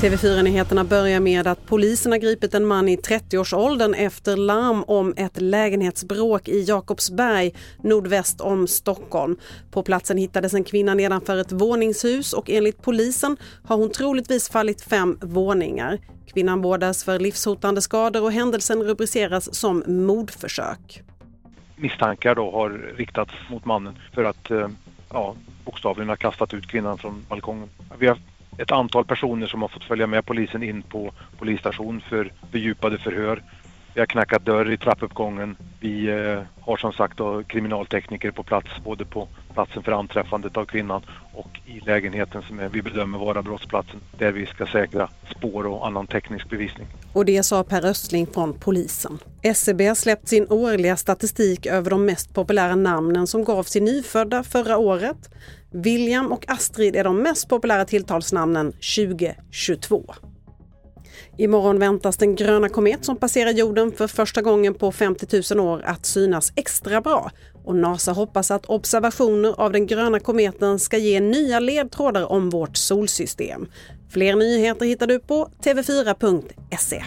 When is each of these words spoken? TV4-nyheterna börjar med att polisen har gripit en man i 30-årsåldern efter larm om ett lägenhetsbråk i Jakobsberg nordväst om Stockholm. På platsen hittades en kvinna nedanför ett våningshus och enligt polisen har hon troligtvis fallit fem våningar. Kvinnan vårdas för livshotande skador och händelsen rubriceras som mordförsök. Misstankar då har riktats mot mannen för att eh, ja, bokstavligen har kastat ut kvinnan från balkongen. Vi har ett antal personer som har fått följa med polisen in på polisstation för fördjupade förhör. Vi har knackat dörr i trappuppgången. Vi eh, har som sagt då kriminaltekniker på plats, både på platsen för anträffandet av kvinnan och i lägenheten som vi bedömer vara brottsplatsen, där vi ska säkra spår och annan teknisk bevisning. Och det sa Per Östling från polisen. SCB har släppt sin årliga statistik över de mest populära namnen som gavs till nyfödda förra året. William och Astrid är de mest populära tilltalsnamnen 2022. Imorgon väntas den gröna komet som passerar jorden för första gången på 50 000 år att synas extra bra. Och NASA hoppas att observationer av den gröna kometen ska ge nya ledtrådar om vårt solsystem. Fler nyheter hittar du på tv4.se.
TV4-nyheterna 0.00 0.84
börjar 0.84 1.20
med 1.20 1.46
att 1.46 1.66
polisen 1.66 2.12
har 2.12 2.18
gripit 2.18 2.54
en 2.54 2.66
man 2.66 2.88
i 2.88 2.96
30-årsåldern 2.96 3.94
efter 3.94 4.36
larm 4.36 4.84
om 4.86 5.14
ett 5.16 5.40
lägenhetsbråk 5.40 6.48
i 6.48 6.62
Jakobsberg 6.62 7.54
nordväst 7.82 8.40
om 8.40 8.66
Stockholm. 8.66 9.36
På 9.70 9.82
platsen 9.82 10.16
hittades 10.16 10.54
en 10.54 10.64
kvinna 10.64 10.94
nedanför 10.94 11.36
ett 11.36 11.52
våningshus 11.52 12.32
och 12.32 12.50
enligt 12.50 12.82
polisen 12.82 13.36
har 13.64 13.76
hon 13.76 13.90
troligtvis 13.90 14.48
fallit 14.48 14.82
fem 14.82 15.18
våningar. 15.20 15.98
Kvinnan 16.32 16.62
vårdas 16.62 17.04
för 17.04 17.18
livshotande 17.18 17.82
skador 17.82 18.22
och 18.22 18.32
händelsen 18.32 18.82
rubriceras 18.82 19.54
som 19.54 19.84
mordförsök. 19.86 21.02
Misstankar 21.76 22.34
då 22.34 22.50
har 22.50 22.94
riktats 22.96 23.32
mot 23.50 23.64
mannen 23.64 23.94
för 24.14 24.24
att 24.24 24.50
eh, 24.50 24.68
ja, 25.10 25.34
bokstavligen 25.70 26.08
har 26.08 26.16
kastat 26.16 26.54
ut 26.54 26.66
kvinnan 26.66 26.98
från 26.98 27.24
balkongen. 27.28 27.68
Vi 27.98 28.06
har 28.06 28.18
ett 28.58 28.72
antal 28.72 29.04
personer 29.04 29.46
som 29.46 29.62
har 29.62 29.68
fått 29.68 29.84
följa 29.84 30.06
med 30.06 30.26
polisen 30.26 30.62
in 30.62 30.82
på 30.82 31.12
polisstation 31.38 32.00
för 32.00 32.32
fördjupade 32.50 32.98
förhör. 32.98 33.42
Vi 33.94 34.00
har 34.00 34.06
knackat 34.06 34.44
dörr 34.44 34.72
i 34.72 34.76
trappuppgången. 34.76 35.56
Vi 35.80 36.08
eh, 36.08 36.42
har 36.60 36.76
som 36.76 36.92
sagt 36.92 37.18
då 37.18 37.42
kriminaltekniker 37.42 38.30
på 38.30 38.42
plats, 38.42 38.68
både 38.84 39.04
på 39.04 39.28
platsen 39.54 39.82
för 39.82 39.92
anträffandet 39.92 40.56
av 40.56 40.64
kvinnan 40.64 41.02
och 41.34 41.60
i 41.66 41.80
lägenheten 41.80 42.42
som 42.42 42.68
vi 42.72 42.82
bedömer 42.82 43.18
vara 43.18 43.42
brottsplatsen, 43.42 44.00
där 44.18 44.32
vi 44.32 44.46
ska 44.46 44.66
säkra 44.66 45.08
spår 45.36 45.66
och 45.66 45.86
annan 45.86 46.06
teknisk 46.06 46.50
bevisning. 46.50 46.86
Och 47.12 47.24
det 47.24 47.42
sa 47.42 47.64
Per 47.64 47.84
Östling 47.84 48.26
från 48.26 48.52
polisen. 48.52 49.18
SCB 49.42 49.86
har 49.86 49.94
släppt 49.94 50.28
sin 50.28 50.46
årliga 50.50 50.96
statistik 50.96 51.66
över 51.66 51.90
de 51.90 52.04
mest 52.04 52.34
populära 52.34 52.74
namnen 52.76 53.26
som 53.26 53.44
gavs 53.44 53.72
till 53.72 53.82
nyfödda 53.82 54.42
förra 54.42 54.78
året. 54.78 55.30
William 55.72 56.32
och 56.32 56.44
Astrid 56.48 56.96
är 56.96 57.04
de 57.04 57.22
mest 57.22 57.48
populära 57.48 57.84
tilltalsnamnen 57.84 58.72
2022. 58.72 60.14
Imorgon 61.38 61.78
väntas 61.78 62.16
den 62.16 62.34
gröna 62.34 62.68
komet 62.68 63.04
som 63.04 63.16
passerar 63.16 63.50
jorden 63.50 63.92
för 63.92 64.06
första 64.06 64.42
gången 64.42 64.74
på 64.74 64.92
50 64.92 65.54
000 65.54 65.66
år 65.66 65.82
att 65.84 66.06
synas 66.06 66.52
extra 66.56 67.00
bra. 67.00 67.30
Och 67.64 67.76
NASA 67.76 68.12
hoppas 68.12 68.50
att 68.50 68.66
observationer 68.66 69.60
av 69.60 69.72
den 69.72 69.86
gröna 69.86 70.20
kometen 70.20 70.78
ska 70.78 70.98
ge 70.98 71.20
nya 71.20 71.60
ledtrådar 71.60 72.32
om 72.32 72.50
vårt 72.50 72.76
solsystem. 72.76 73.66
Fler 74.10 74.36
nyheter 74.36 74.86
hittar 74.86 75.06
du 75.06 75.18
på 75.18 75.48
tv4.se. 75.64 77.04